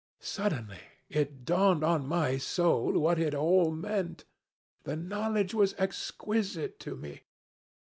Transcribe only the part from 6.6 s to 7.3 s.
to me.